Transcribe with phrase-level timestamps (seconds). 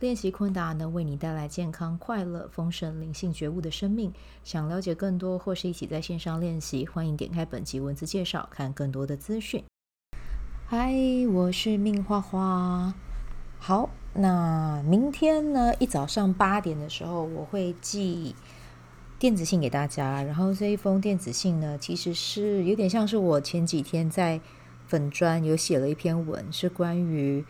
[0.00, 4.12] 练习昆达能为你带来健康、快乐、丰盛、灵性觉悟的生命。
[4.42, 9.62] 想了解更多或是一起在线上练习，欢迎点开本集文字介绍，看更多的资讯。
[10.66, 10.92] 嗨，
[11.32, 12.92] 我是命花花。
[13.60, 18.34] 好，那明天呢，一早上八点的时候，我会寄
[19.20, 20.24] 电子信给大家。
[20.24, 24.40] 然后这一封电子信呢，其实是有点像是我前几天在
[24.86, 27.44] 粉专有写了一篇文，是关于。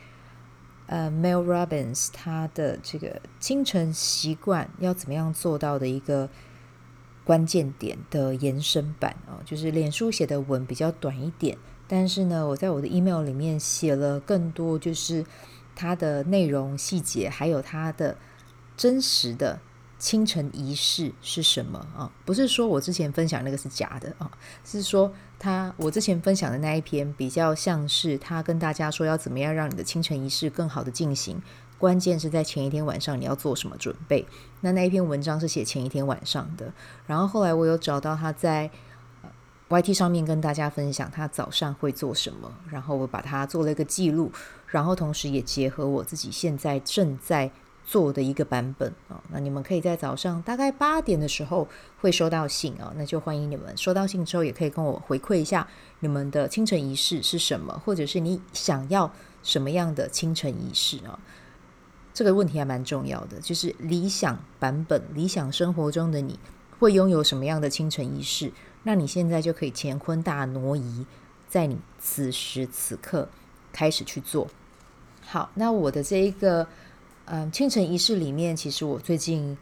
[0.87, 6.29] 呃、，Mel Robbins 他的这个清晨习惯要怎么样做到的一个
[7.25, 11.57] 关键点的延伸版哦，就是脸书写的文比较短一点，
[11.89, 15.25] 但是呢，我在我的 email 里面写了更多，就是
[15.75, 18.17] 它的内容细节，还有它的
[18.77, 19.61] 真实的。
[19.97, 22.13] 清晨仪式是什么啊？
[22.27, 24.31] 不是说我之前分享那个是假的啊，
[24.63, 25.11] 是说
[25.45, 31.39] 他我之前分享的那一篇比较像是他跟大家说要怎么样让你的清晨仪式更好的进行，
[31.77, 34.27] 关键是在前一天晚上你要做什么准备。
[34.63, 36.73] 那那一篇文章是写前一天晚上的，
[37.07, 38.71] 然后后来我有找到他在
[39.69, 44.33] YT 上面跟大家分享他早上会做什么，然后我把它做了一个记录，
[44.67, 47.51] 然后同时也结合我自己现在正在。
[47.87, 51.69] 做的一个版本啊，那你们可以在早上大概八点的时候
[52.01, 55.69] 会收到信啊，那就欢迎你们收到信之后也可以跟我回馈一下
[56.01, 59.13] 你们的清晨仪式是什么，或者是你想要
[59.43, 61.19] 什么样的清晨仪式啊？
[62.15, 66.39] 这个问题还蛮重要的，就是理想版本、理想生活中的你
[66.79, 68.51] 会拥有什么样的清晨仪式？
[68.85, 71.05] 那你现在就可以乾坤大挪移，
[71.49, 73.29] 在你此时此刻
[73.73, 74.49] 开始去做。
[75.21, 76.67] 好，那我的这一个。
[77.27, 79.57] 嗯，清晨仪式里面，其实我最近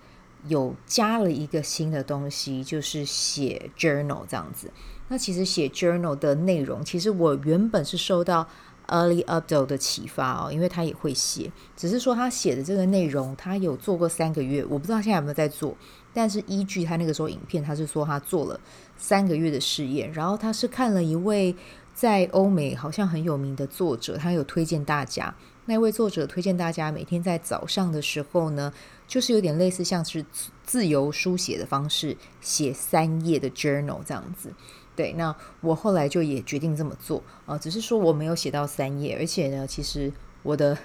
[0.49, 4.71] 有加了一个新的东西，就是写 journal 这样子。
[5.09, 8.49] 那其实写 journal 的内容，其实我原本是受到
[8.89, 15.77] Early Abdaal 的启发哦，因为他也会写，只是说他写的这个内容，他有做过三个月，我不知道现在有没有在做。
[16.13, 18.59] 但是依据他那个时候影片，他是说他做了
[18.97, 21.55] 三个月的试验，然后他是看了一位
[22.03, 25.33] 在欧美好像很有名的作者，他有推荐大家。
[25.67, 28.73] 那位作者推荐大家每天在早上的时候呢，
[29.07, 30.27] 就是有点类似像是
[30.65, 34.53] 自由书写的方式，写三页的 journal 这样子。
[34.97, 40.77] 对，那我后来就也决定这么做啊，只是说我没有写到三页，而且呢，其实我的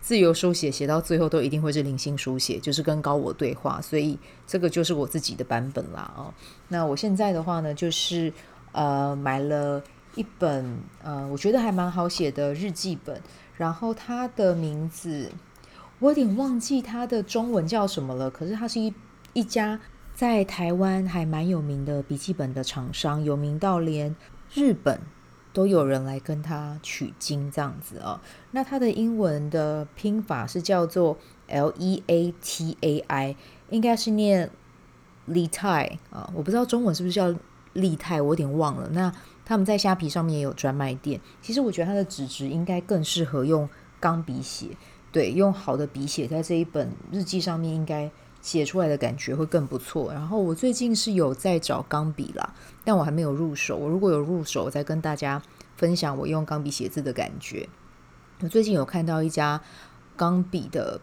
[0.00, 6.32] 自由书写写到最后都一定会是灵性书写，就是跟高我对话，所以这个就是我自己的版本啦啊。
[6.68, 8.32] 那我现在的话呢，就是
[8.70, 9.82] 呃买了
[10.14, 13.20] 一本呃，我觉得还蛮好写的日记本。
[13.56, 15.30] 然后它的名字
[16.00, 18.92] 我有点忘记它的中文叫什么了，可是它是一
[19.34, 19.78] 一家
[20.14, 24.16] 在台湾还蛮有名的笔记本的厂商，有名到连
[24.52, 25.00] 日本
[25.52, 28.20] 都有人来跟他取经这样子啊、哦。
[28.50, 33.36] 那它的英文的拼法是叫做 L E A T A I，
[33.70, 34.50] 应该是念
[35.26, 37.32] 利泰啊，我不知道中文是不是叫
[37.74, 38.88] 利泰，我有点忘了。
[38.90, 39.12] 那
[39.44, 41.20] 他们在虾皮上面也有专卖店。
[41.40, 43.68] 其实我觉得它的纸质应该更适合用
[44.00, 44.68] 钢笔写，
[45.10, 48.10] 对，用好的笔写在这一本日记上面，应该
[48.40, 50.12] 写出来的感觉会更不错。
[50.12, 52.54] 然后我最近是有在找钢笔啦，
[52.84, 53.76] 但我还没有入手。
[53.76, 55.42] 我如果有入手，我再跟大家
[55.76, 57.68] 分享我用钢笔写字的感觉。
[58.40, 59.60] 我最近有看到一家
[60.16, 61.00] 钢笔的，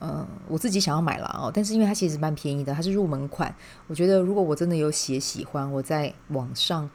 [0.00, 3.54] 嗯，我自己想要买了哦，但是因为它其实蛮便宜的，它是入门款。
[3.88, 6.88] 我觉得如果我真的有写喜欢，我在网上。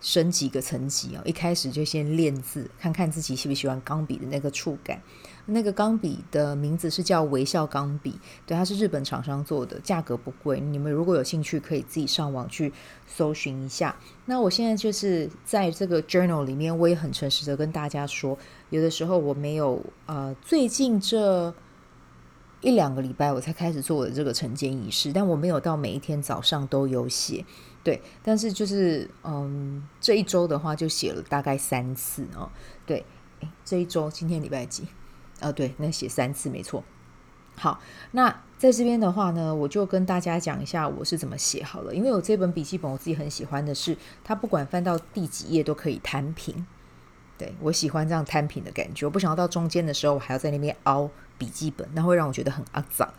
[0.00, 1.22] 升几个层级啊！
[1.24, 5.02] 一开始就先练字，看看自己喜不喜欢钢笔的那个触感。
[5.50, 10.60] 那个钢笔的名字是叫微笑钢笔，对，它是日本厂商做的，价格不贵。
[10.60, 12.70] 你们如果有兴趣，可以自己上网去
[13.06, 13.96] 搜寻一下。
[14.26, 21.54] 那我现在就是在这个 journal 里面，我也很诚实的跟大家说，有的时候我没有呃，最近这
[22.60, 27.46] 一两个礼拜我才开始做的这个晨间仪式，但我没有到每一天早上都有写。
[27.88, 32.50] 对，但是就是嗯，这一周的话就写了大概三次哦。
[32.84, 33.02] 对，
[33.40, 34.86] 诶，这一周今天礼拜几？
[35.40, 36.84] 啊，对，那写三次没错。
[37.56, 37.80] 好，
[38.10, 41.94] 那在这边的话呢，我就跟大家讲一下我是怎么写好了。
[41.94, 46.66] 因为我这本笔记本我自己很喜欢的是，它不管翻到第几页都可以摊平。
[47.38, 51.08] 对，我喜欢这样摊平的感觉，我不想要到中间的时候我还要在那边凹
[51.38, 53.10] 笔记本，那会让我觉得很肮脏。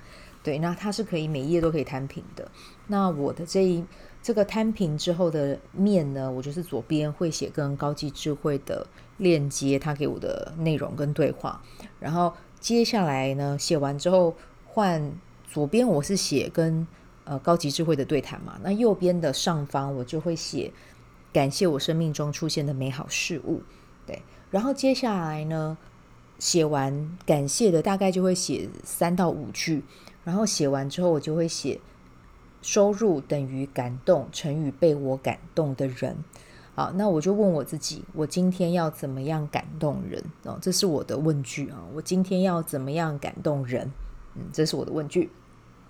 [0.43, 2.49] 对，那它是可以每一页都可以摊平的。
[2.87, 3.83] 那我的这一
[4.21, 8.85] 这个摊平之后的面呢，我就是左边会写跟高级智慧的
[9.17, 11.61] 链接，他给我的内容跟对话。
[11.99, 14.35] 然后接下来呢，写完之后
[14.65, 15.11] 换
[15.49, 16.85] 左边，我是写跟
[17.23, 18.59] 呃高级智慧的对谈嘛。
[18.61, 20.71] 那右边的上方我就会写
[21.31, 23.61] 感谢我生命中出现的美好事物。
[24.05, 24.21] 对，
[24.51, 25.77] 然后接下来呢，
[26.37, 29.83] 写完感谢的大概就会写三到五句。
[30.25, 31.79] 然后写完之后，我就会写。
[32.61, 36.17] 收入等于感动乘以被我感动的人，
[36.75, 40.23] 好，那我就问我自己，我今天要怎么样感动人？
[40.43, 43.91] 哦，这是我的问句啊，我今天要怎么样感动人？
[44.35, 45.29] 嗯，这是我的问句。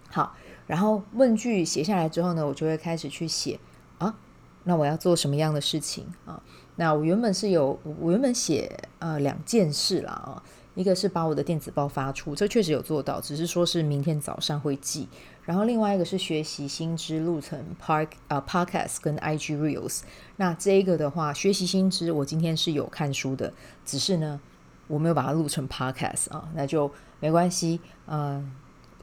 [0.09, 0.35] 好，
[0.67, 3.59] 然后问句写下来之后呢，我就会开始去写
[3.97, 4.15] 啊，
[4.63, 6.41] 那我要做什么样的事情啊？
[6.75, 10.43] 那我原本是有，我原本写呃两件事啦啊。
[10.75, 15.09] 一个是把我的电子报发出，这确实有做到，只是说是明天早上会寄。
[15.49, 20.01] 然后另外一个是学习新知路程 Park 呃 Podcast 跟 IG Reels。
[20.35, 23.51] 那这一个的话，学习新知我今天是有看书的，
[23.83, 24.39] 只是呢
[24.85, 28.51] 我没有把它录成 Podcast 啊，那就没关系，嗯、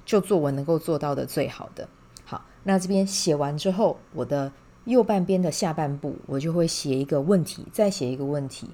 [0.04, 1.88] 就做我能够做到的最好的。
[2.24, 4.52] 好，那这边写完之后，我的
[4.84, 8.70] 右半边的下半部我就会写一个问题，再写一个问题，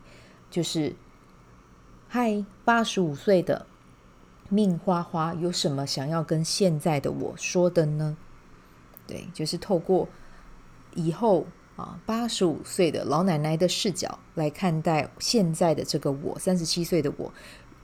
[0.51, 0.95] 就是。
[2.15, 3.65] 嗨，八十五岁的
[4.53, 8.19] 命花花有什么想要跟现在的我说的呢？
[9.07, 10.07] 对，就是透过
[10.95, 11.47] 以后
[11.77, 17.33] 啊，八十五岁的老奶奶的视角来看待现在的这个我，三十七岁的我，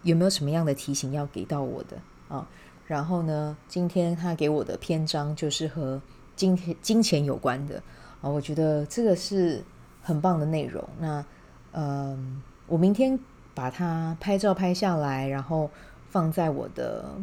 [0.03, 1.97] 有没有什么样的提醒要给到我的
[2.29, 2.47] 啊？
[2.87, 6.03] 然后呢，今天他给我的篇章就是和
[6.37, 7.83] 金钱金钱有关的
[8.21, 9.65] 啊，我觉得这个是
[10.03, 10.87] 很棒的内容。
[10.99, 11.25] 那
[11.73, 13.19] 嗯，我明天。
[13.55, 15.69] 把它拍照拍下来，然后
[16.11, 17.15] 放在我的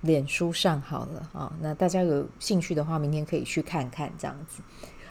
[0.00, 1.52] 脸书上好了啊。
[1.60, 4.62] 那大家有兴趣的话，明天可以去看看这样子。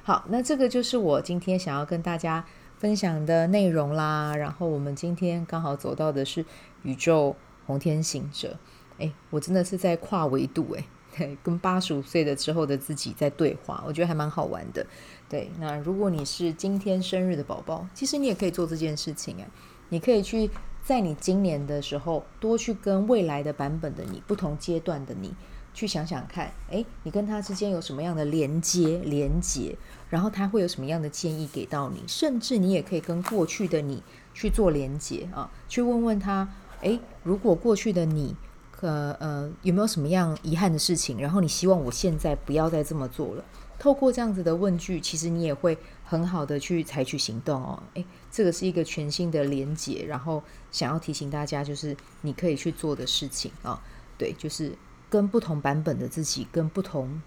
[0.04, 2.44] 好，那这个就是我今天想要跟大家
[2.78, 4.36] 分享的内容啦。
[4.36, 6.46] 然后我们今天刚好走到的是
[6.84, 7.36] 宇宙
[7.66, 8.58] 红天行者，
[8.98, 14.86] 诶，我真的是在跨维度诶， 跟八十五岁的之后的自己在对话，我觉得还蛮好玩的。
[15.30, 19.48] 对，那如果你是今天生日的宝宝，其实你也可以做这件事情诶，
[19.90, 20.50] 你可以去。
[20.84, 25.34] 在你今年的时候，多去跟未来的版本的你，不同阶段的你，
[25.74, 29.78] 去想想看，诶，你跟他之间有什么样的连接、连接，
[30.10, 34.02] 然后他会有什么样的建议给到你，甚至你也可以跟过去的你
[34.34, 36.50] 去做连接啊，去问问他，
[36.82, 38.36] 诶，如果过去的你，
[38.82, 43.46] 呃呃有没有什么样遗憾的事情，然后你希望我现在不要再这么做了。
[43.80, 47.82] 透过这样子的问句，其实你也会很好的去采取行动哦。
[47.96, 53.82] 诶，这个是一个全新的连结，然后想要提醒大家，就是你可以去做的事情啊、
[54.20, 54.78] 对，就是
[55.10, 57.22] 跟不同版本的自己，跟不同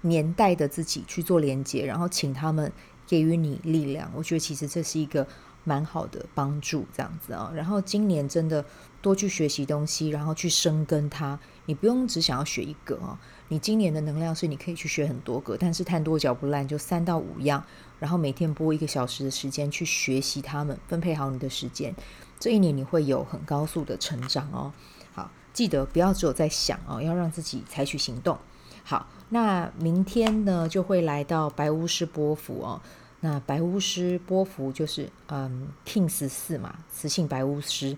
[0.00, 2.72] 年代的自己去做连结，然后请他们
[3.06, 4.10] 给予你力量。
[4.14, 5.26] 我觉得其实这是一个
[5.64, 8.64] 蛮好的帮助，这样子啊、然后今年真的
[9.02, 11.38] 多去学习东西，然后去深耕它。
[11.66, 13.18] 你不用只想要学一个啊、哦。
[13.48, 17.64] 你今年的能量是你可以去学很多个，但是贪多嚼不烂，就三到五样，
[17.98, 21.94] 然后每天拨一个小时的时间去学习它们，分配好你的时间，
[22.38, 24.72] 这一年你会有很高速的成长哦。
[25.12, 28.38] 好，记得不要只有在想哦，要让自己采取行动。
[28.82, 32.80] 好，那明天呢就会来到白巫师波符哦。
[33.20, 37.96] 那白巫师波符就是嗯，King 十四嘛，磁性白巫师。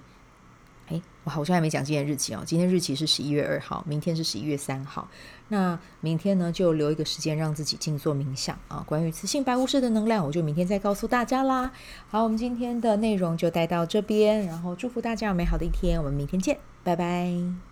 [0.88, 2.42] 哎，我好像还没讲今天日期哦。
[2.44, 5.08] 今天日期是十一月二号，明天是十一月三号。
[5.48, 8.84] 那明天呢，就留一个时间让自己静坐冥想啊。
[8.86, 11.70] 关于磁性白巫师的能量，我就明天再告诉大家啦。
[12.08, 15.98] 好，我们今天的内容就带到这边，然后祝福大家有美好的一天。
[15.98, 17.71] 我们明天见，拜拜。